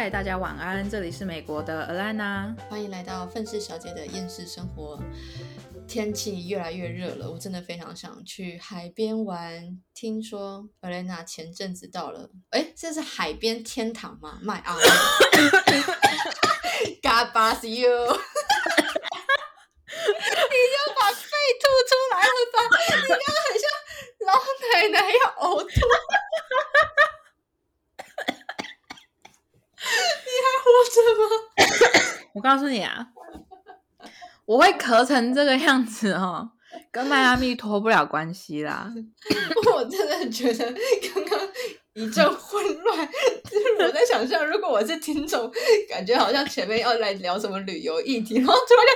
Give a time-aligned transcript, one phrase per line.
[0.00, 4.96] 嗨，大家晚安，这里是美国的 Alana，欢迎来到愤世小姐的厌世生活。
[5.88, 9.76] 天气越来越热了，我真的非常想去海边玩。
[9.92, 14.62] 听说 Alana 前阵子到了，哎，这是海边天堂吗？My
[17.02, 17.90] God bless you！
[17.90, 18.14] 你
[20.76, 21.26] 要把肺
[21.58, 22.62] 吐出来了吧？
[22.70, 23.66] 你刚刚很像
[24.28, 24.30] 老
[24.62, 25.68] 奶奶要呕吐。
[30.24, 32.22] 你还活着吗？
[32.34, 33.08] 我告诉你啊，
[34.44, 36.50] 我会咳成这个样子哦，
[36.92, 38.92] 跟迈阿密脱不了关系啦。
[39.74, 40.64] 我真的觉得
[41.12, 41.38] 刚刚
[41.94, 43.08] 一阵混乱，
[43.44, 45.50] 就是我在想象，如果我是听众，
[45.88, 48.86] 感觉好像前面要来聊什么旅游议题，然后突然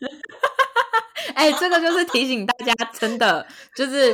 [0.00, 0.06] 就，
[1.34, 4.12] 哎，这个就是提醒大家，真的就是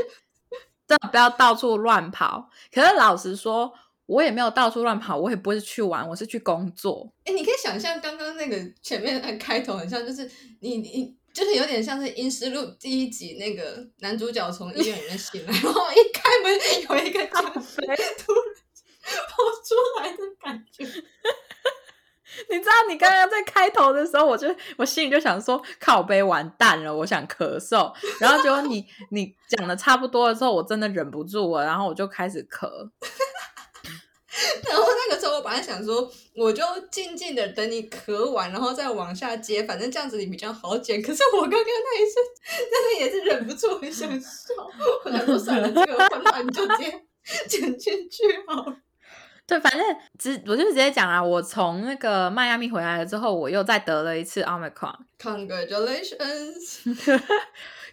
[0.88, 2.48] 真的不要到处乱跑。
[2.72, 3.74] 可是老实说。
[4.10, 7.12] 我也没有到处乱跑，我也不是去玩，我是去工作。
[7.24, 16.52] 哎，你可以想象刚刚那个前面的开头，很像就是你你就是有点像是《阴尸路》第一集那个男主角从医院里面醒来，然后一开门
[16.88, 17.86] 有一个咖啡
[18.18, 20.84] 突然跑出来的感觉。
[22.50, 27.92] 你知道，你刚刚在开头的时候，我就我心里就想说，靠背完蛋了，我想咳嗽。
[28.20, 32.68] 然后结果你 你讲的差不多的时候，我真的忍不住了，然后我就开始咳。
[34.68, 41.02] 然后那个时候，我本来想说，我就静静的等你咳完，然后再往下接，反正这样子你比较好剪。
[41.02, 42.24] 可是我刚刚那一瞬，
[42.70, 44.54] 真的也是忍不住很想笑。
[45.04, 47.02] 我想说算了，这个混乱你就直接
[47.48, 48.76] 剪进去好了。
[49.46, 49.82] 对，反正
[50.16, 54.94] 直我就直接讲啊，我从那个迈阿密回来了之后，我又再得了一次 Omicron。
[55.18, 56.84] Congratulations！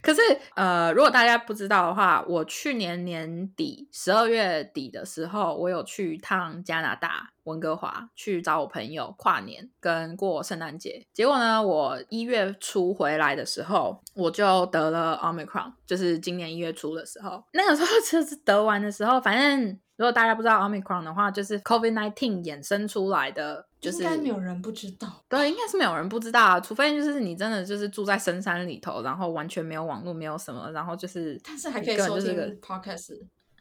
[0.08, 0.22] 可是，
[0.56, 11.06] 呃，如果大家不知道的话，我去年年底十二月底的时候，我有去一趟加拿大温哥华去找我朋友跨年跟过圣诞节。
[11.12, 17.44] 结果呢，我一月初回来的时候，我就得了 Omicron，就是今年一月初的时候。
[17.52, 19.78] 那个时候就是得完的时候，反正。
[19.98, 25.24] 如果大家不知道 Omicron 的话，就是 COVID nineteen 衍生出来的，就是应该没有人不知道。
[25.28, 33.20] 对，应该是没有人不知道啊，除非就是你真的就是住在深山里头，然后完全没有网络，没有什么，然后就是，但是还可以收听 podcast。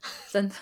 [0.30, 0.54] 真的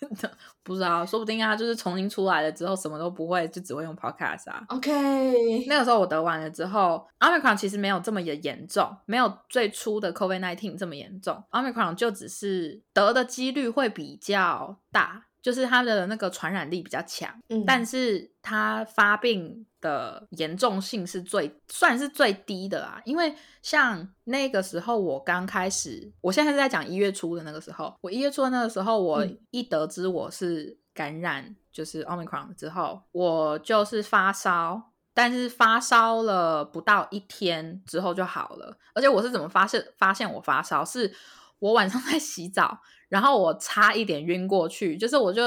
[0.00, 0.30] 真的
[0.62, 4.62] 不知道，说不定啊，就是重新出来了之后什么都不会，就只会用 podcast 啊。
[4.68, 15.26] OK，那个时候我得完了之后，omicron 其实没有这么的严重，没有最初的 COVID nineteen 这么严重，omicron 就只是得的几率会比较大。
[15.42, 17.36] 就是它的那个传染力比较强，
[17.66, 23.02] 但是它发病的严重性是最算是最低的啦。
[23.04, 38.78] 因为像那个时候我刚开始，我现在是在讲一月初的那个时候，我一月初的那个时候，我一得知我是感染就是 omicron 之后，我就是发烧，但是发烧了不到一天之后就好了。
[38.94, 41.12] 而且我是怎么发现发现我发烧，是
[41.58, 42.80] 我晚上在洗澡。
[43.12, 45.42] 然后我差一点晕过去，就是我就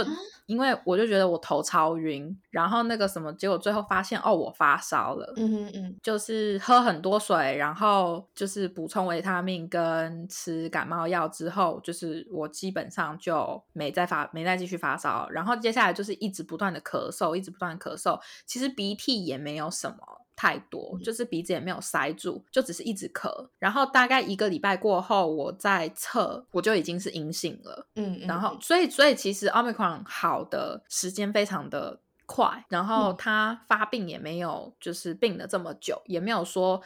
[0.45, 5.33] 因为我就觉得我头超晕，然后那个什么，结果最后发现哦，我发烧了。
[5.35, 15.27] 嗯嗯嗯，就是喝很多水，然后就是补充维他命跟吃感冒药之后，就是我基本上就没再发，没再继续发烧。
[15.31, 19.97] 然后接下来就是一直不断的咳嗽，一直不断咳嗽，其实鼻涕也没有什么。
[20.35, 23.47] 太多，就是鼻子也没有塞住，就只是一直咳。
[23.57, 27.87] 然后大概一个礼拜过后，我再测，我就已经是阴性了。
[27.95, 36.81] 嗯，然后所以所以其实 omicron 好的时间非常的快，然后它发病也没有就是病了这么久，也没有说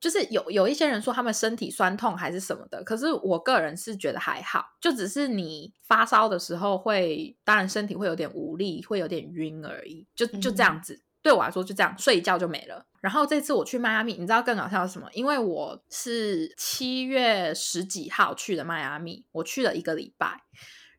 [0.00, 11.02] 就是有有一些人说他们身体酸痛还是什么的，可是我个人是觉得还好，就只是你发烧的时候会，当然身体会有点无力，会有点晕而已，就就这样子。
[11.24, 12.84] 对我来说就这样，睡一觉就没了。
[13.00, 15.08] 然后这次我去迈阿密，你知道更搞笑是什么？
[15.14, 20.42] 因为我是七月十几号去的迈阿密，我去了一个礼拜。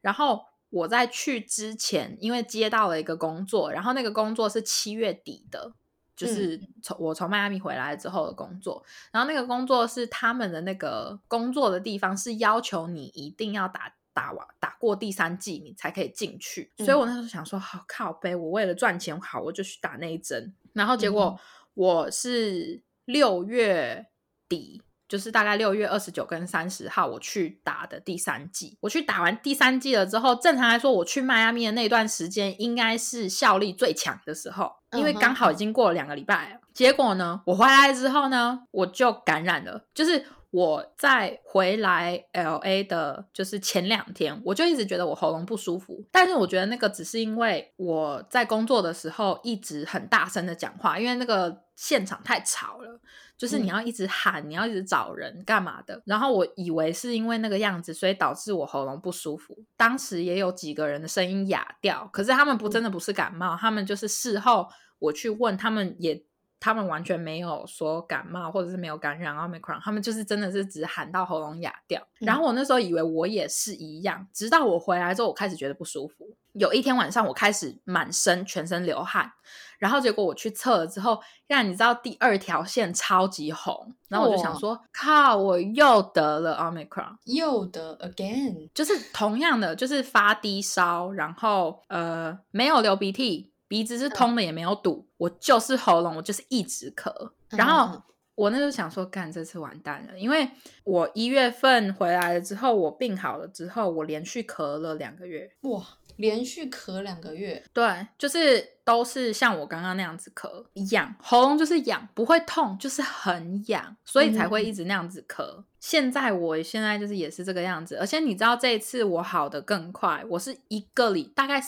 [0.02, 5.74] 然后我在去之前，因为接到了一个工作，然后那个工作是七月底的，
[6.16, 8.84] 就是从我从迈阿密回来之后的工作。
[9.12, 13.94] 然后那个工作是他们的那个工作的地方是要求你一定要打。
[14.16, 16.72] 打完打过第三季，你才可以进去。
[16.78, 20.56] 所以我那时候想说，好靠背，我为了赚钱，好，我就去打那一针。
[20.72, 21.38] 然后结果
[21.74, 24.08] 我是六月
[24.48, 28.78] 底，就是大概六月二十九跟三十号，我去打的第三季。
[28.80, 36.62] 我去打完第三季了之后，正常来说，我去迈阿密的那段时间应该是效力最强的时候，因为刚好已经过了两个礼拜。
[36.74, 40.26] 结果呢，我回来之后呢，我就感染了，就是。
[40.56, 46.02] 我在回来 L A 的，就是前两天，我就一直觉得我喉咙不舒服。
[46.14, 53.02] 但是我觉得那个只是因为我在工作的时候一直很大声的讲话，因为那个现场太吵了，
[53.38, 56.02] 就是你要一直喊，你要一直找人干嘛的。
[56.06, 59.58] 然后我以为是因为那个样子，所以导致我喉咙不舒服。
[59.76, 64.70] 当时也有几个人的声音哑掉，可是他们不真的不是感冒，他们就是事后
[65.00, 66.24] 我去问他们也。
[66.60, 72.02] 他们完全没有说感冒，或者是没有感染 Omicron，他们就是真的是只喊到喉咙哑掉。
[72.20, 76.26] 然后我那时候以为我也是一样，直到我回来之后，我开始觉得不舒服。
[76.54, 79.30] 有一天晚上，我开始满身全身流汗，
[79.78, 93.52] 然后结果我去测了之后，让你知道第二条线超级红，然后我就想说，靠，我又得了 Omicron，又得 again，就是同样的，就是发低烧，然后呃没有流鼻涕。
[93.68, 97.12] 鼻子是通的，也没有堵，我就是喉咙，我就是一直咳。
[97.50, 98.02] 然后
[98.36, 100.48] 我那时候想说，干这次完蛋了，因为
[100.84, 105.50] 我一月份回来了之后，我病好了之后，我连续咳了两个月。
[105.62, 105.84] 哇，
[106.18, 107.64] 连续咳两个月？
[107.74, 115.64] 对，就是都是像我刚刚那样子咳，痒，喉咙就是痒，不会痛，就是很痒，所以才会一直那样子咳。
[115.80, 121.62] 现在我现在就是也是这个样子，而且你知道这一次我好的更快，我是一个礼大概。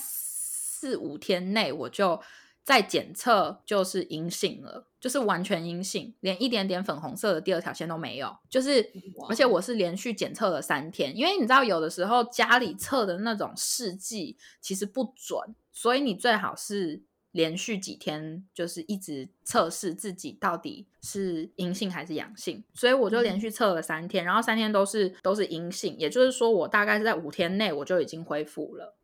[0.79, 2.21] 四五天内我就
[2.63, 8.37] 在检测就是阴性了，就是完全阴性，连一点点粉红色的第二条线都没有。
[8.47, 8.87] 就是
[9.27, 17.01] 而且我是连续检测了三天，因为你知道有的时候家里测的那种试剂其实不准，所以你最好是
[17.31, 22.63] 连续几天就是一直测试自己到底是阴性还是阳性。
[22.75, 28.96] 所以我就连续测了三天，然后三天都是都是阴性，也就是说我大概是在五天内我就已经恢复了。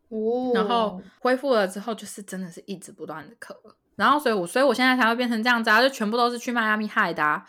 [0.53, 3.55] 然后恢复了之后，就是真的是一直不断的咳，
[3.95, 7.23] 然后所以，我所以我现在才会变成这样子啊，就全部都是去迈阿密害的。
[7.23, 7.45] 啊。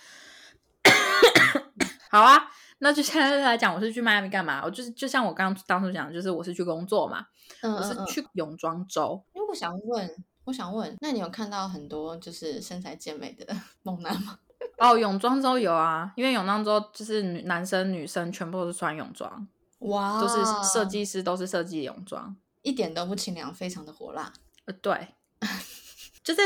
[2.11, 2.39] 好啊，
[2.79, 4.63] 那就现在来讲，我是去迈阿密干嘛？
[4.65, 7.27] 我就是就像我刚当初讲，就是我是去工作嘛，
[7.63, 9.21] 我是去泳装周。
[9.33, 10.11] 因为我想问，
[10.45, 14.39] 我想问，那你有看到很多就是身材健美的 猛男吗？
[14.79, 19.49] 哦，泳装周有啊，因为泳装周就是女男生女生全部都是穿泳装，
[19.81, 22.37] 哇，都是设计师都是设计泳装。
[22.65, 24.33] 一点都不清凉，非常的火辣。
[24.65, 25.09] 呃，对，
[26.25, 26.41] 就是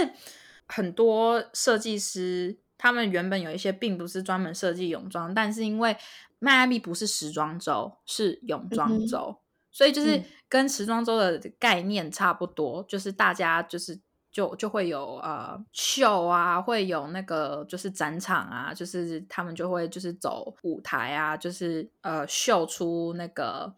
[0.66, 5.96] 很多设计师，他们原本有一些并不是专门设计泳装，但是因为
[6.40, 14.00] 迈阿密不是时装周，是泳装周，所以就是跟时装周的概念差不多，就是大家就是
[14.32, 23.76] 就就会有呃秀啊，会有那个就是展场啊，就是他们就会就是走舞台啊，就是呃秀出那个。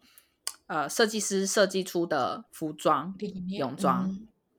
[0.71, 3.13] 呃，设计师设计出的服装、
[3.49, 4.09] 泳装，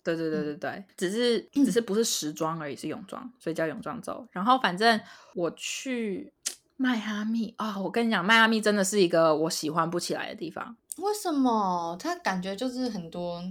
[0.04, 4.28] 对对对对对，只是只是不是时装而已，是泳装，所以叫泳装周。
[4.30, 5.00] 然后反正
[5.34, 6.30] 我去
[6.76, 10.76] 迈阿密啊，我跟你讲，迈阿密真的是一个我喜欢不起来的地方。
[10.98, 11.96] 为什么？
[11.98, 13.42] 它感觉就是很多，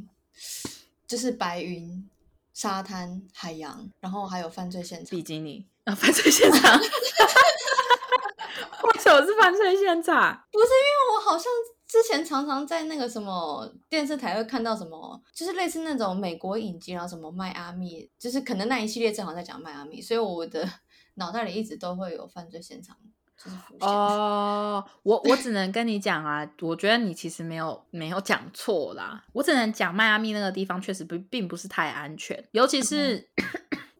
[1.07, 2.07] 就是白云、
[2.53, 6.77] 沙滩、海洋，然后还有犯罪现场，比基尼啊，犯罪现场。
[8.83, 10.43] 为什么是犯罪现场？
[10.51, 11.51] 不是因为我好像。
[11.91, 20.65] 之前常常在那个什么电视台会看到什么，就是类似那种美国影集，然后什么迈阿密，就是可能那一系列正好在讲迈阿密，所以我的
[21.15, 22.95] 脑袋里一直都会有犯罪现场，
[23.37, 33.29] 就是哦，我我只能跟你讲啊，我觉得你其实没有没有讲错啦，我只能讲迈阿密那个地方确实不并不是太安全，尤其是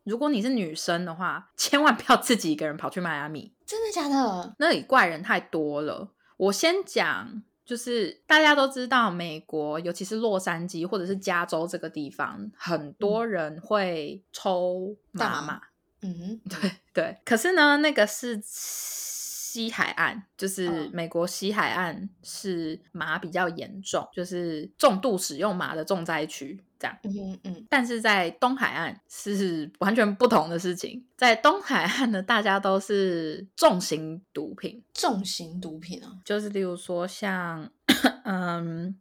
[0.06, 4.56] 如果你是女生的话，千万不要自己一个人跑去迈阿密，真的假的？
[4.60, 6.14] 那里怪人太多了。
[6.38, 7.44] 我先讲。
[7.66, 15.62] 就是大家都知道，美国尤其是洛杉矶或者是加州这个地方，很多人会抽大麻嘛。
[16.02, 17.18] 嗯，对对。
[17.24, 18.42] 可是呢，那个是
[19.52, 26.64] 西海岸，就是美国西海岸是麻比较严重，就是重度使用麻的重灾区。
[26.80, 31.06] 这样，嗯嗯，但是在东海岸是完全不同的事情。
[31.18, 37.70] 在东海岸呢，大家都是重型毒品，重型毒品啊，就是例如说像，
[38.24, 38.98] 嗯，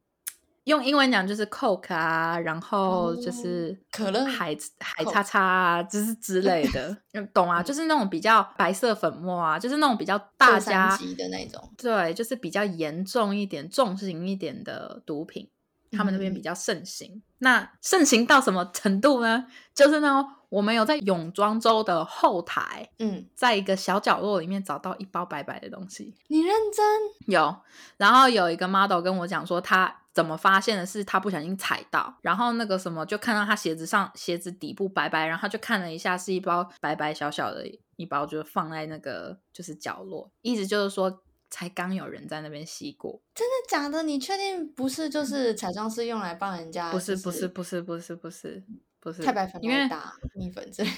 [0.64, 6.97] 用英文讲就是 coke 啊，然后就是可乐、海海叉叉啊，就是之 类的，
[7.33, 7.62] 懂啊？
[7.62, 15.49] 就是那种比较白色粉末啊，就是那种比较大家的那种，对，就是比较严重一点、重型一点的毒品。
[15.93, 19.47] 他们那边比较盛行，那盛行到什么程度呢？
[19.75, 26.14] 就是呢，我们有在泳装周的后台，嗯，在一个小角落里面找到一包白白的东西。
[26.29, 26.87] 你认真
[27.26, 27.57] 有？
[27.97, 37.67] 然后有一个 model 跟我讲说，他怎么发现的是他不小心踩到，然后那个什么就看到他鞋子上鞋子底部白白，然后他就看了一下，是一包白白小小的。
[37.97, 43.21] 一包，就放在那个就是角落，意思就是说才刚有人在那边吸过。
[43.35, 44.02] 真的假的？
[44.02, 46.90] 你确定不是就是彩妆师用来帮人家？
[46.90, 48.64] 不是不是不是不是不是
[49.00, 50.88] 不是太白粉，因为打 蜜粉之类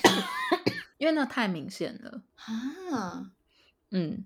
[0.96, 2.22] 因为那太明显了
[2.96, 3.32] 啊。
[3.90, 4.24] 嗯，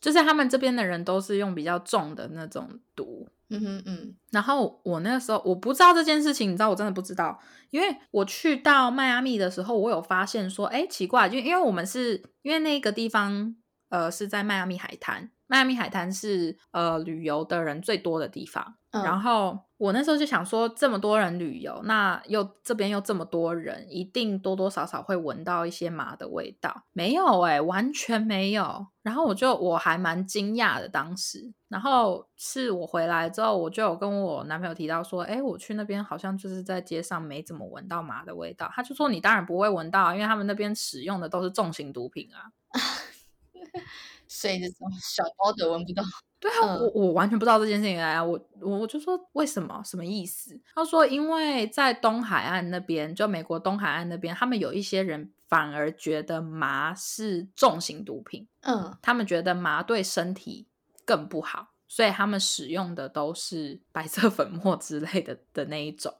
[0.00, 3.28] 就是他们这边的人都是用比较重的那种毒。
[3.50, 7.38] 嗯哼嗯，然后我那个时候我不知道这件事情，你知道我真的不知道，
[7.70, 13.56] 因为我去到迈阿密的时候，我有发现说，哎，奇怪，就因为我们是因为那个地方，
[13.88, 15.30] 呃，是在迈阿密海滩。
[15.50, 26.84] 迈阿密海滩是呃旅游的人最多的地方，然后我那时候就想说，这么多人旅游，那又这边又这么多人，一定多多少少会闻到一些麻的味道。
[26.92, 28.86] 没有哎，完全没有。
[29.02, 31.52] 然后我就我还蛮惊讶的当时。
[31.68, 38.70] 然后是我回来之后，我就有跟我男朋友提到说，哎，我去那边好像就是在街上没怎么闻到麻的味道。
[38.72, 42.52] 他就说，你当然不会闻到，因为他们那边使用的都是重型毒品啊。
[44.30, 46.04] 所以这种小包的闻不到。
[46.38, 48.22] 对啊，我我完全不知道这件事情啊！
[48.24, 49.82] 我我我就说为什么？
[49.84, 50.58] 什么意思？
[50.74, 58.46] 他说因为在东海岸那边，就美国东海岸那边，他们有一些人反而觉得麻是重型毒品。
[58.62, 60.66] 嗯，他们觉得麻对身体
[61.04, 66.14] 更不好，所以他们使用的都是白色粉末之类的的那一种。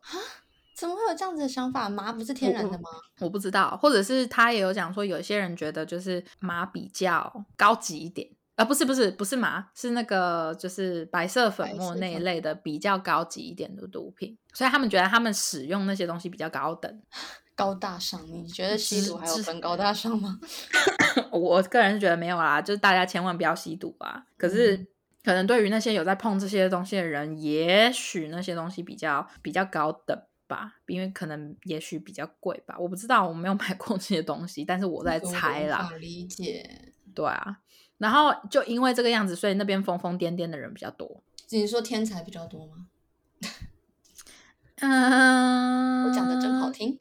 [0.74, 1.88] 怎么会有这样子的想法？
[1.88, 2.88] 麻不是天然的吗？
[3.20, 17.02] 我不知道，或者是他也有讲说，有些人觉得就是麻比较高级一点，啊，不是不是不是麻，是那个就是白色粉末那一类的比较高级一点的毒品，所以他们觉得他们使用那些东西比较高等、
[17.54, 18.20] 高大上。
[18.26, 20.38] 你觉得吸毒还有分高大上吗？
[21.30, 24.24] 我个人是觉得没有啦，就是大家千万不要吸毒啊。
[24.38, 24.86] 可是
[25.22, 30.18] 可能对于那些有在碰这些东西的人，也许那些东西比较比较高等。
[30.50, 35.88] 吧，因为可能也许比较贵吧，我不知道，我没有 买过这些东西，但是我在猜啦。
[36.00, 37.58] 理解，对啊，
[37.98, 41.22] 然后就因为这个样子，所以那边疯疯癫癫的人比较多。
[41.50, 42.88] 你说天才比较多吗？
[44.76, 46.98] 嗯， 我讲的真好听。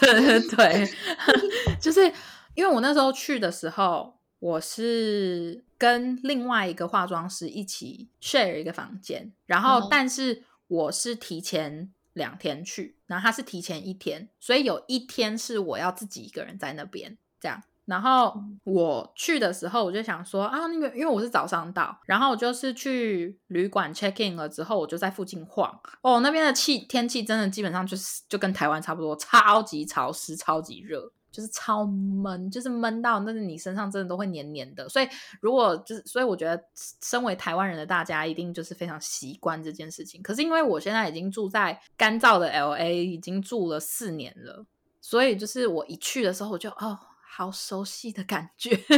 [0.00, 0.88] 对对对，
[1.78, 2.10] 就是
[2.54, 11.92] 因为我那时候去的时候，我是跟另外一个化妆师一起 share 一个房间，然后但是我是提前。
[12.12, 17.62] 两天去，然后他是提前一天，所以有一天是我要自己一个人在那边这样。
[17.84, 25.80] 然后我去的时候，我就想说啊，那个因为我是早上到，然后我就是去旅馆 check in 了之后，我就在附近晃。
[26.00, 31.12] 哦，那边的气天气真的基本上就是就跟台湾差不多，超级潮湿，超级热。
[31.32, 34.88] 就是超闷，就是闷到，那是你身上真的都会黏黏的。
[34.88, 35.08] 所以
[35.40, 36.62] 如果就是，所以我觉得
[37.02, 40.22] 身为台湾人的大家一定就是非常习惯这件事情。
[40.22, 44.64] 可是因为我现在已经住在干燥的 L A，已经住了四年了，
[45.00, 48.78] 所以就是我一去的时候，我就哦，好熟悉的感觉。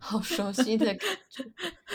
[0.00, 1.44] 好熟悉的感觉，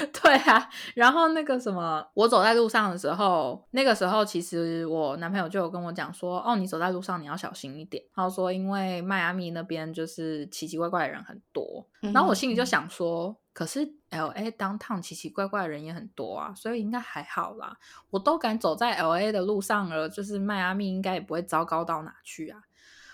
[0.11, 0.69] 对啊。
[0.95, 8.03] 然后那个什么，我走在路上的时候，那个时候其实我男朋友就有跟我讲说，哦，你走在路上你要小心一点。
[8.13, 11.87] 他说，因为迈阿密那边就是奇奇怪怪的人很多。
[12.13, 17.77] 然后我心里就想说，可是 L A downtown 奇奇怪怪的人也很多啊，所以应该还好啦。
[18.09, 22.59] 我都敢走在 L A 的路上了，就是迈阿密应该也不会糟糕到哪去啊。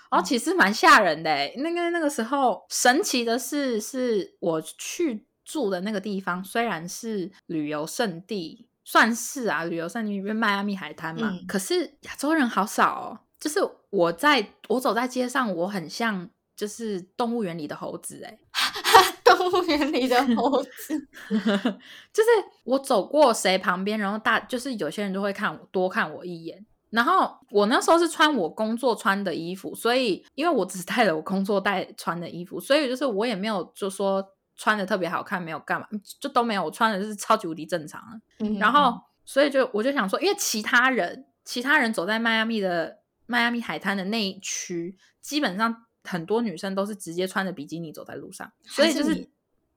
[0.09, 11.33] 哦，其实蛮吓人的诶那个那个时候，神奇的是，是我去住的那个地方，虽然是旅游胜地，算是啊，旅游胜地，因为迈阿密海滩嘛。
[11.47, 18.39] 可是亚洲人好少哦，就是我在我走在街上，我很像就是动物园里的猴子诶
[19.25, 21.07] 动物园里的猴子，
[22.13, 22.29] 就是
[22.63, 26.63] 我走过谁旁边，然后大就是有些人就会看我多看我一眼。
[26.89, 34.25] 然后我那时候是穿我工作穿的衣服，所以因为我只 带了我工作带穿的衣服，所以就是我也没有就说
[34.59, 35.87] 穿的特别好看，没有干嘛，
[36.19, 36.63] 就都没有。
[36.63, 38.21] 我穿的是超级无敌正常。
[38.59, 49.31] 然后所以就我就想说，因为其他人其他人走在迈阿密的迈阿密海滩的那一区，基本上很多女生都是直接穿着比基尼走在路上，所以就是。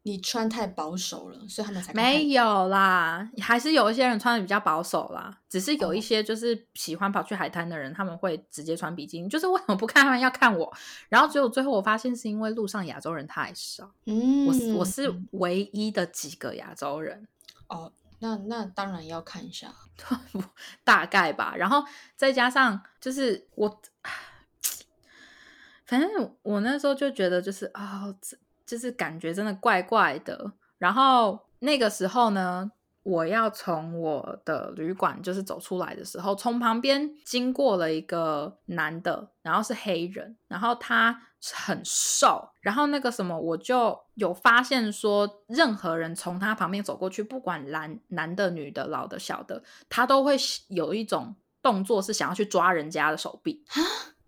[0.05, 3.31] 你穿太保守了，所以他们才没有啦。
[3.41, 9.29] 还是有一些人穿的比较保守啦，只是有一些就是喜欢跑去海滩的人，他们会直接穿比基尼。
[9.29, 10.73] 就是为什么不看他们要看我？
[11.09, 13.93] 然后结果最后我发现是因为路上亚洲人太少。
[14.07, 17.29] 嗯，我我是唯一的几个亚洲人。
[17.69, 19.73] 哦，那那当然要看一下，
[20.83, 21.55] 大概吧。
[21.57, 21.85] 然后
[22.17, 23.81] 再加上就是我，
[25.87, 28.13] 反正我那时候就觉得就是啊。
[28.73, 41.21] 就是感觉真的怪怪的，然后那个时候呢，我要从我的旅馆就是走出来的时候，从旁边经过了一个男的，然后是黑人，然后他
[41.53, 50.35] 很瘦，然后那个什么，我就有发现说，任何人从他旁边走过去，不管男男的、女的、老的、小的，他都会
[50.69, 53.63] 有一种动作是想要去抓人家的手臂。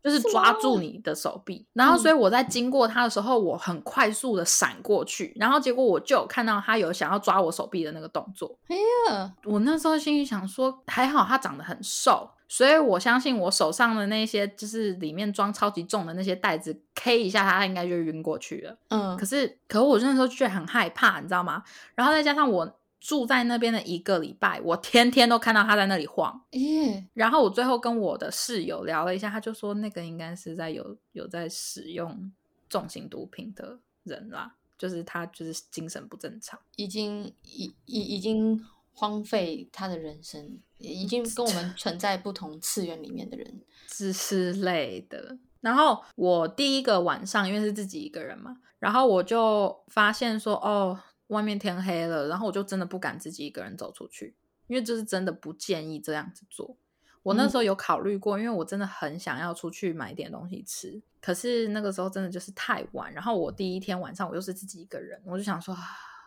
[0.04, 8.54] 就是抓住你的手臂，然后所以我在经过他的时候，我很快速的闪过去，然后结果我就有看到他有想要抓我手臂的那个动作。
[8.68, 8.76] 哎
[9.10, 18.76] 呀，我那时候心里想说，还好他长得很瘦，所以我相信我手上的那些就是里面装超级重的那些袋子，K 一下他，他应该就晕过去了。
[18.90, 21.62] 嗯，可是，可是我那时候就觉得很害怕，你知道吗？
[21.94, 22.70] 然后再加上我。
[23.04, 26.42] 住在那边的一个礼拜，我天天都看到他在那里晃。
[26.52, 27.06] 耶！
[27.12, 32.32] 然后我最后跟我的室友聊了一下，他就说那个应该是在有有在使用
[32.66, 38.58] 重型毒品的人啦，就是他就是精神不正常，已经已已已经
[38.94, 45.36] 荒废他的人生，已经跟我们存在不同次元里面的人之类的。
[45.60, 50.98] 然后我第一个晚上因为是自己一个人嘛，然后我就发现说哦。
[51.28, 54.34] 外面天黑了，然后我就真的不敢自己一个人走出去，
[54.66, 56.76] 因为就是真的不建议这样子做。
[57.22, 63.10] 我那时候有考虑过，因为我真的很想要出去买点东西吃，可是那个时候真的就是太晚。
[63.14, 65.80] 然后我第一天晚上我又是自己一个人，我就想说啊，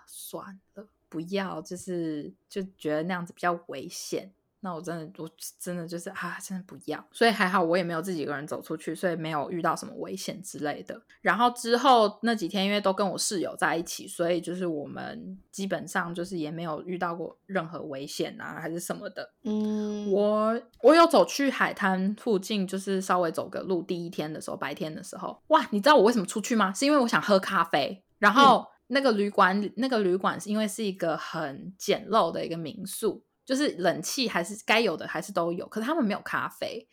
[0.08, 4.32] 算了，不要，就是就觉得那样子比较危险。
[4.68, 7.02] 那我真的，我真的就是啊，真的不要。
[7.14, 11.02] 所以还好，我也没有自己一个人走出去，所以没有遇到什么危险之类的。
[11.22, 19.32] 然后之后那几天，因为都跟我室友在一起，所以就是我们基本上就是也没有遇到过任何危险啊，还是什么的。
[19.46, 23.82] 嗯，我我有走去海滩附近，就是稍微走个路。
[23.82, 26.74] 第一天的时候，白天的时候，哇，你知道我为什么出去吗？
[26.74, 28.04] 是因为我想喝咖啡。
[28.20, 33.24] 然后那个旅馆，那个旅馆是因为是一个很简陋的一个民宿。
[33.48, 36.86] 就是冷气还是该有的还是都有，可是他们没有咖啡，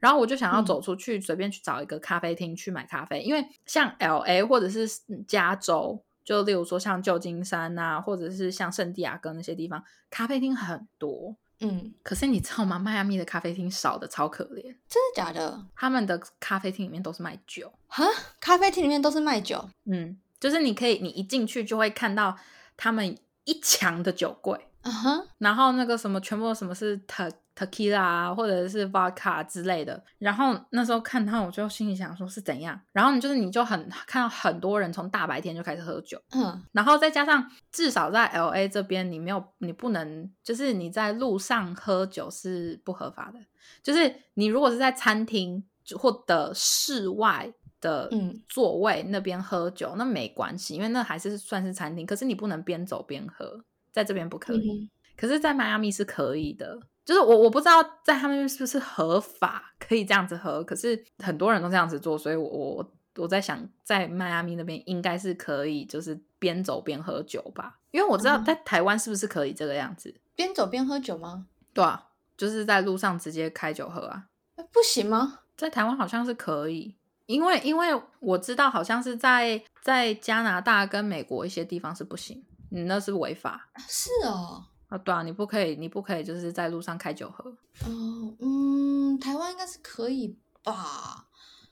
[0.00, 4.88] 然后我就想要走出去随便去找一个咖啡厅去买咖啡，因为像 L A 或者是
[5.28, 12.76] 加州，就例如说像旧金山啊，或者是像圣地亚哥那些地方，咖啡厅很多，嗯，可是你知道吗？
[12.76, 15.64] 迈阿密的咖啡厅少的超可怜，真的假的？
[15.76, 18.04] 他们的咖啡厅里面都是卖酒，哈，
[18.40, 22.36] 咖啡厅里面都是卖酒，嗯，就是你可以你一进去就会看到
[22.76, 24.66] 他们一墙的酒柜。
[24.82, 30.02] 嗯哼，然后那个什么，全部什么是 te tequila 或者是 vodka 之类的。
[30.16, 32.80] 然后那时候看他，我就心里想说是怎样。
[32.92, 43.38] 然后你就是你就很看到很多人从大白天就开始喝酒，嗯，然后再加上至少在 L A 这边，你没有你不能就是你在路上喝酒是不合法的。
[43.82, 45.62] 就是你如果是在餐厅
[45.98, 48.10] 或者室外的
[48.48, 52.06] 座位那边喝酒，那没关系，因为那还是算是餐厅。
[52.06, 53.64] 可是你不能边走边喝。
[53.92, 56.78] 在这边不可以，可是，在迈阿密是可以的。
[57.04, 67.80] 就是我我不知道在他们是不是合法可以这样子喝，可是很多人都这样子做，所以我我我在想，在迈阿密那边应该是可以，就是边走边喝酒吧。
[67.90, 71.48] 因为我知道在台湾是不是可以这个样子，边走边喝酒吗？
[71.74, 74.26] 对啊，就是在路上直接开酒喝啊？
[74.54, 75.40] 不行吗？
[75.56, 76.94] 在台湾好像是可以，
[77.30, 77.88] 因为因为
[78.18, 82.44] 我知道好像是在在加拿大跟美国一些地方是不行。
[82.72, 87.50] 你那是违法，是哦，啊对啊，你不可以，你不可以就是在路上开酒喝。
[87.84, 91.26] 哦，嗯，台湾应该是可以吧？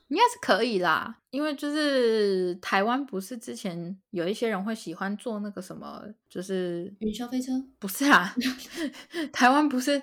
[0.09, 7.53] 应该是可以啦，因为就是台湾不是之前有一些人会喜欢坐那个什么，就是云霄飞车？
[7.79, 8.35] 不是啊，
[9.31, 10.01] 台湾不是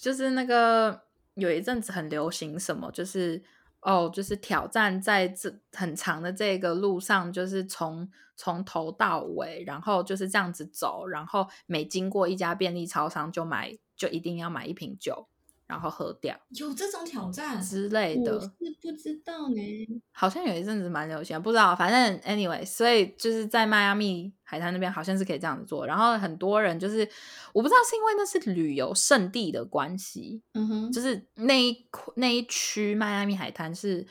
[0.00, 0.98] 就是那个
[1.34, 3.42] 有一阵子很流行什么，就是
[3.80, 8.10] 哦，就是挑战在这很长的这个路上，就是从。
[8.40, 15.26] 从头到尾，然后就是这样子走，然后每经过一家便利超商就买，就一定要买一瓶酒，
[15.68, 16.36] 然后喝掉。
[16.48, 18.48] 有这种挑战之类的，我是
[18.80, 20.02] 不知道呢。
[20.10, 21.76] 好像有一阵子蛮流行，不知道。
[21.76, 25.86] 反正 anyway，所以就是在迈阿密海滩那边好像是可以这样子做。
[25.86, 27.08] 然后很多人就是，
[27.52, 34.04] 我不知道是因为那是旅游胜地的关系，嗯哼，就是那一那一区迈阿密海滩是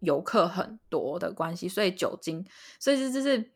[0.00, 2.44] 游客很多的关系，所以酒精，
[2.78, 3.50] 所以是就是。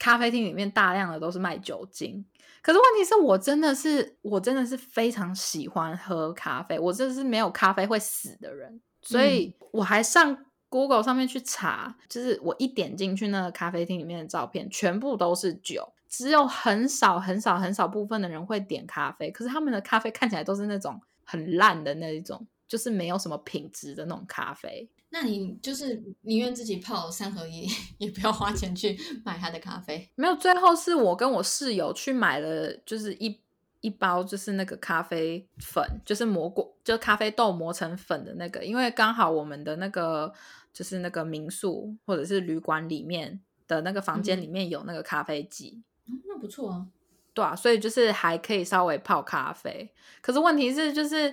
[0.00, 2.24] 咖啡厅里面大量的都是卖酒精，
[2.62, 24.90] 可是问题是我真的是我真的是非常喜欢喝咖啡，我真的是没有咖啡会死的人，所以我还上 Google 上面去查，就是我一点进去那个咖啡厅里面的照片，全部都是酒，只有很少很少很少部分的人会点咖啡，可是他们的咖啡看起来都是那种很烂的那一种，就是没有什么品质的那种咖啡。
[25.10, 27.66] 那你就是宁愿自己泡三合一，
[27.98, 30.08] 也不要花钱去买他的咖啡。
[30.14, 33.40] 没有，最后是我跟我室友去买了，就是一
[33.80, 40.32] 一包就是那个咖啡粉，就是磨过，就咖啡豆磨成粉的那个，因为刚好我们的那个
[40.72, 46.86] 就是那个民宿或者是旅馆里面的那个房间嗯里面有那个咖啡机，嗯那不错啊。
[47.32, 49.88] 对啊，所以就是还可以稍微泡咖啡。
[50.20, 51.32] 可是问题是，就是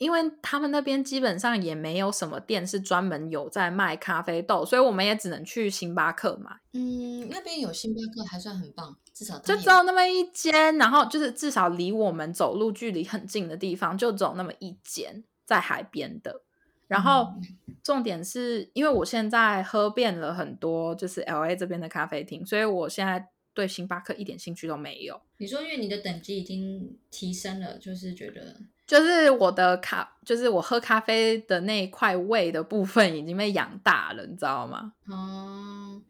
[0.00, 6.50] 因为他们那边基本上也没有什么店是专门有在卖咖啡豆，所以我们也只能去星巴克买。
[6.72, 16.40] 嗯，那边有星巴克还算很棒，至少就只有那么一间，然后就是至少离我们走路距离很近的地方，就只有那么一间在海边的。
[16.86, 25.20] 然后嗯重点是因为我现在喝遍了很多就是 L A 这边的咖啡厅，所以我现在对星巴克一点兴趣都没有。
[25.36, 28.56] 你说因为你的等级已经提升了，就是觉得
[28.90, 34.94] 就是我的咖，就是我喝咖啡的那一块胃的部分已经被养大了，你知道吗？
[35.06, 36.02] 哦。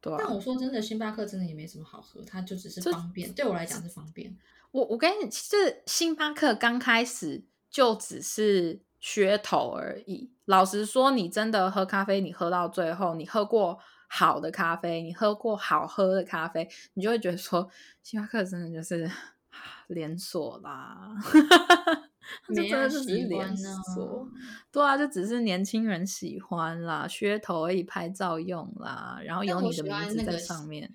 [0.00, 3.32] 对啊但，我说真的，星巴克真的也没什么好喝，它就只是方便。
[3.32, 4.32] 对我来讲是方便。
[4.70, 10.30] 我我跟你，就是星巴克刚开始就只是噱头而已。
[10.44, 13.76] 老实说，你真的喝咖啡，你喝到最后，你喝过
[14.08, 17.68] 好的咖啡，你喝过好喝的咖啡，你就会觉得说，
[18.04, 19.10] 星巴克真的就是
[19.88, 21.10] 连锁啦。
[22.46, 24.28] 它就真的就只是连呢锁，
[24.72, 30.92] 对啊，就只是年轻人喜欢啦，噱头而已，拍照用啦，然后有你的名字在上面。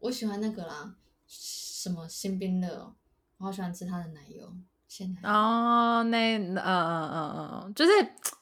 [0.00, 0.94] 我喜欢那个啦，
[1.26, 2.94] 什么新冰乐哦，
[3.38, 4.52] 我好喜欢吃它的奶油，
[4.88, 5.28] 鲜奶油。
[5.28, 7.92] 哦，那呃呃呃呃，就是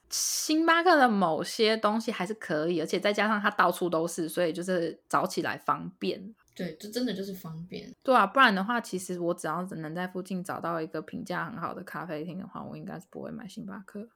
[0.09, 6.35] 星巴克的某些东西还是可以，而且再加上它到处都是，所以就是找起来方便。
[6.61, 7.91] 对，这真的就是方便。
[8.03, 14.07] 对啊，不然的话，其实我只要能在附近找到一个评价很好的咖啡厅的话，我应该是不会买星巴克。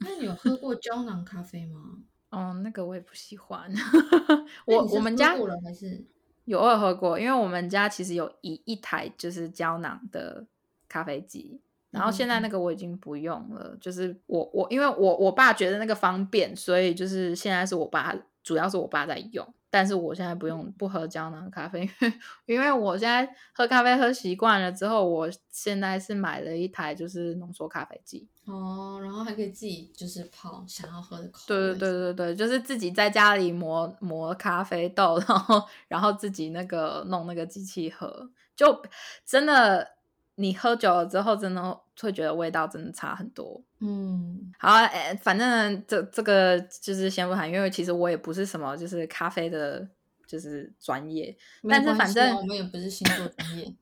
[0.00, 1.98] 那你有喝过胶囊咖啡吗？
[2.30, 3.72] 哦，那个我也不喜欢。
[4.66, 6.04] 我我们家还是？
[6.44, 10.44] 有偶尔喝过，因为我们家其实有一一台就是胶囊的
[10.88, 11.60] 咖啡机，
[11.92, 18.12] 然后现在那个我已经不用了，就是我我因为我我爸觉得那个方便，所以就是现在是我爸，
[18.42, 22.12] 主要是我爸在用，但是我现在不用不喝胶囊咖啡，因为
[22.56, 31.44] 因为我现在喝咖啡喝习惯了之后，我现在是买了一台就是浓缩咖啡机，哦，然后还可以自己就是泡想要喝的口味。
[31.46, 38.82] 对对对对对，就是自己在家里磨磨咖啡豆，然后然后自己那个弄那个机器喝，就
[39.24, 39.88] 真的
[40.36, 43.62] 你喝酒了之后，真的会觉得味道真的差很多。
[43.80, 49.86] 嗯，好啊，哎，反正这这个就是先不谈，因为其实我也不是什么就是咖啡的，
[50.26, 53.74] 就是专业，没但是反正我们也不是星座专业。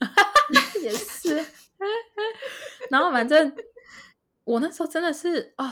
[0.82, 1.44] 也是。
[2.90, 3.52] 然后反正
[4.44, 5.66] 我那时候真的是哦，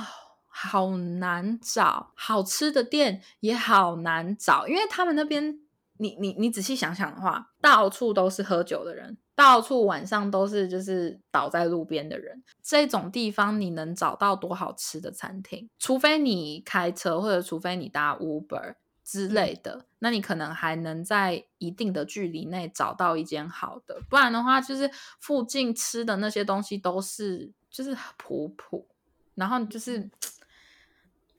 [0.46, 5.60] 好难找好吃的店，也好难找，因为他们那边，
[5.98, 15.68] 你你你仔细想想的话，到处都是喝酒的人，到处晚上都是就是倒在路边的人，这种地方你能找到多好吃的餐厅？
[15.78, 18.74] 除非你开车，或者除非你搭 Uber。
[19.10, 28.86] 之类的，那你可能还能在一定的距离内找到一间好的，不然的话，就是附近吃的那些东西都是就是普普，
[29.34, 30.10] 然后就是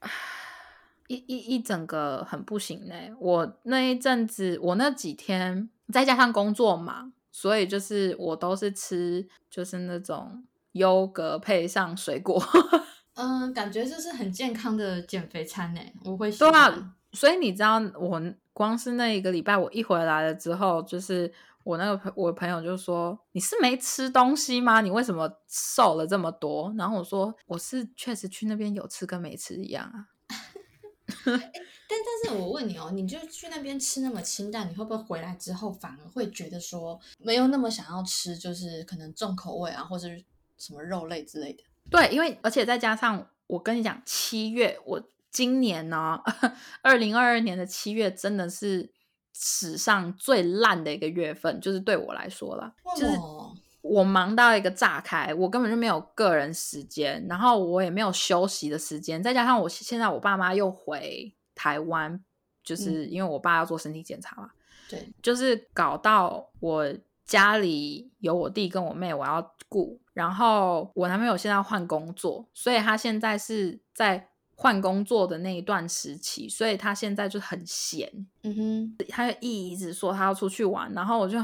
[1.09, 12.39] 一一一整个很不行呢、我那一阵子，我那几天再加上工作忙，所以就是我都是吃就是那种优格配上水果。
[13.17, 16.49] 嗯，感觉这是很健康的减肥餐呢，我会喜对。
[16.51, 18.21] 啊，所以你知道，我
[18.53, 24.81] 光是那一个礼拜，我一回来了之后，就是我那个朋我朋友就说：“你是没吃东西吗？
[24.81, 30.05] 你为什么瘦了这么多？”然后我说：“我是确实去那边有吃跟没吃一样啊。
[31.25, 31.41] 但
[31.89, 40.23] 但是我问你哦，你就去那边吃那么清淡，你会不会回来之后反而会觉得说没有那么想要吃，就是可能重口味啊，或者是
[40.57, 46.19] 什么肉类之类的？”对，因为而且再加上我跟你讲，七月我今年呢，
[46.83, 48.91] 二零二二年的七月真的是
[49.33, 62.23] 史上最烂的一个月份，就是对我来说啦，就是哦，我忙到一个炸开，我根本就没有个人时间，然后我也没有休息的时间，再加上我现在我爸妈又回台湾，
[62.63, 64.51] 就是因为我爸要做身体检查嘛，
[64.89, 66.93] 对，就是搞到我
[67.25, 74.28] 家里有我弟跟我妹，我要顾，然后我男朋友现在换工作，所以他现在是在
[74.61, 78.11] 换工作的那一段时期，所以他现在就很闲，
[78.43, 81.37] 嗯哼，他就一直说他要出去玩，然后我就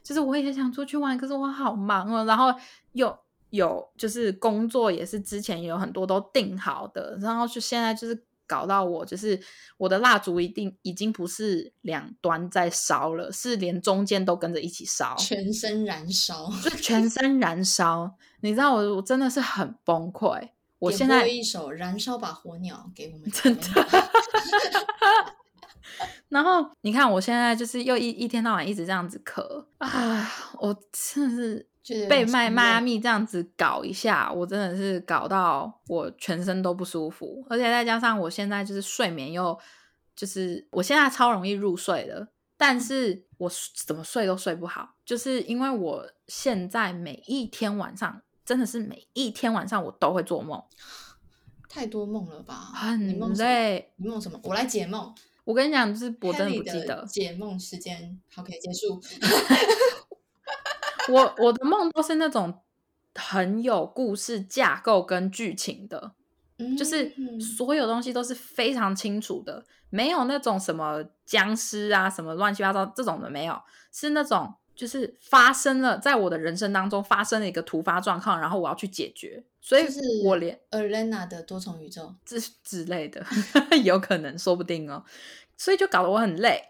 [0.00, 2.46] 就是我也想出去玩，可是我好忙哦，然后
[2.92, 3.18] 又
[3.50, 9.40] 有就是工作也是之前有很多都定好的，然后就现在就是搞到我就是
[9.76, 18.14] 我的蜡烛一定已经不是两端在烧了，是连中间都跟着一起烧，全身燃烧，就全身燃烧。
[18.42, 20.50] 你知道我我真的是很崩溃。
[20.86, 23.62] 我现在一首《燃烧吧火鸟》给我们，真的。
[26.28, 30.28] 然后你看，我现在就是又一一天到晚一直这样子咳啊！
[30.58, 39.56] 我真的是被迈迈阿密这样子搞一下，我真的是搞到我全身都不舒服，而且再加上我现在就是睡眠又
[40.16, 43.50] 就是我现在超容易入睡的，但是我
[43.86, 50.62] 怎么睡都睡不好，就是因为我现在每一天晚上真的是每一天晚上我都会做梦，
[51.68, 52.54] 太多梦了吧？
[52.54, 54.40] 很累，你梦什么？
[54.44, 55.12] 我来解梦。
[55.42, 59.00] 我跟你讲，就是我真的不记得解梦时间，好，可以结束。
[61.08, 62.62] 我我的梦都是那种
[63.14, 66.12] 很有故事架构跟剧情的，
[66.76, 73.56] 就是所有东西都是非常清楚的，没有那种什么僵尸啊什么乱七八糟这种的没有，
[73.92, 79.86] 是那种就是发生了在我的人生当中发生了一个突发状况，然后我要去解决，所以
[80.22, 83.24] 我连 Elena 的多重宇宙之之类的
[83.82, 85.02] 有可能说不定哦。
[85.56, 86.62] 所以就搞得我很累，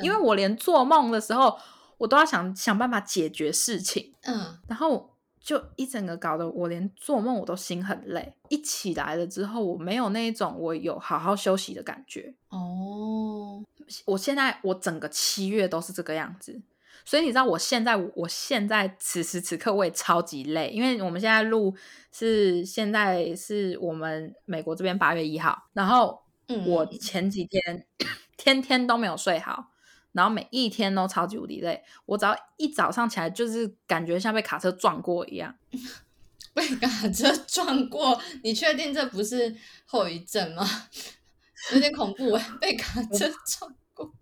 [0.00, 1.58] 因为我连做梦的时候，
[1.98, 4.14] 我都要想想办法解决事情。
[4.22, 8.32] 嗯，然后就一整个搞得我连做梦我都心很累。
[8.48, 12.32] 一起来了之后，我没有那一种我有好好休息的感觉。
[12.50, 13.64] 哦，
[14.04, 16.62] 我现在我整个七月都是这个样子。
[17.04, 21.74] 所以你知道，我现在我现在此时此刻我也超级累，因为我们现在录
[22.10, 26.22] 是现在是我们美国这边八月一号，然后。
[26.66, 27.86] 我前几天
[28.36, 29.70] 天天都没有睡好，
[30.12, 31.82] 然后每一天都超级无敌累。
[32.04, 35.54] 我只要一早上起来，就是感觉像被卡车撞过一样。
[36.52, 38.20] 被卡车撞过？
[38.42, 40.68] 你确定这不是后遗症吗？
[41.72, 42.46] 有点恐怖哎！
[42.60, 44.12] 被卡车撞过。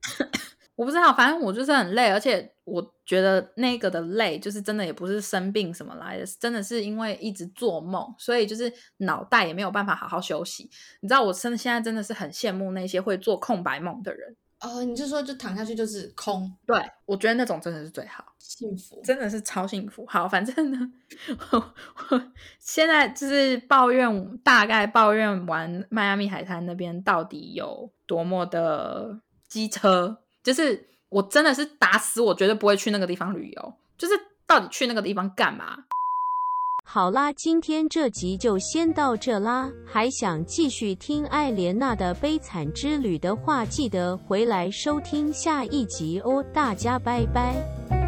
[0.83, 10.69] 我不知道，反正我就是很累，而且我觉得那个的累就是真的也不是生病什么来的，真的是因为一直做梦，所以就是脑袋也没有办法好好休息。
[10.99, 14.35] 你知道，我真的现在真的是很羡慕那些会做空白梦的人。
[14.59, 16.53] 哦，你就说就躺下去就是空？
[16.67, 20.05] 对，我觉得那种真的是最好，幸福，真的是超幸福。
[20.09, 20.93] 好，反正呢，
[22.59, 30.19] 现在就是抱怨，大概抱怨完迈阿密海滩那边到底有多么的机车。
[30.43, 33.75] 就是我真的是打死我绝对不会去那个地方旅游。
[33.99, 34.15] 就是
[34.47, 35.77] 到底去那个地方干嘛？
[36.85, 39.71] 好啦，今天这集就先到这啦。
[39.87, 46.45] 还想继续听艾莲娜的悲惨之旅的话，记得回来收听下一集哦。
[46.53, 48.02] 大家拜拜。